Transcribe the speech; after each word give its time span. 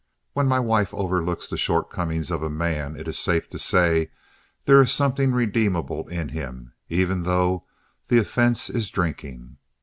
When 0.33 0.47
my 0.47 0.59
wife 0.59 0.95
overlooks 0.95 1.47
the 1.47 1.59
shortcomings 1.59 2.31
of 2.31 2.41
a 2.41 2.49
man, 2.49 2.95
it 2.95 3.07
is 3.07 3.19
safe 3.19 3.47
to 3.51 3.59
say 3.59 4.09
there 4.65 4.79
is 4.81 4.91
something 4.91 5.31
redeemable 5.31 6.07
in 6.07 6.29
him, 6.29 6.73
even 6.89 7.21
though 7.21 7.67
the 8.07 8.17
offense 8.17 8.67
is 8.67 8.89
drinking. 8.89 9.57